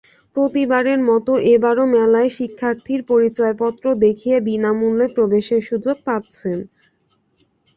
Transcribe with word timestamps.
প্রতিবারের 0.35 0.99
মতো 1.09 1.31
এবারও 1.53 1.83
মেলায় 1.95 2.29
শিক্ষার্থীরা 2.37 3.07
পরিচয়পত্র 3.11 3.85
দেখিয়ে 4.05 4.37
বিনা 4.47 4.71
মূল্যে 4.79 5.07
প্রবেশের 5.15 5.61
সুযোগ 5.69 5.95
পাচ্ছেন। 6.07 6.57